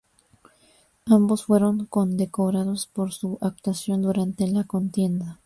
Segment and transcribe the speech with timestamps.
[1.05, 5.39] Ambos fueron condecorados por su actuación durante la contienda.